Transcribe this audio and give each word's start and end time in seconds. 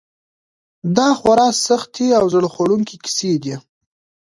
دا 0.97 1.07
خورا 1.19 1.49
سختې 1.67 2.07
او 2.19 2.25
زړه 2.33 2.47
خوړونکې 2.53 2.95
کیسې 3.03 3.31
دي. 3.43 3.55